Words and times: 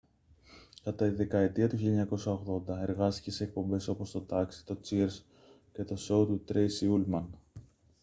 κατά 0.83 1.07
τη 1.09 1.15
δεκαετία 1.15 1.69
του 1.69 1.77
1980 2.67 2.67
εργάστηκε 2.81 3.31
σε 3.31 3.43
εκπομπές 3.43 3.87
όπως 3.87 4.11
το 4.11 4.25
taxi 4.29 4.61
το 4.65 4.77
cheers 4.89 5.19
και 5.73 5.83
το 5.83 5.95
σόου 5.95 6.25
του 6.27 6.43
τρέισι 6.43 6.87
ούλμαν 6.87 7.37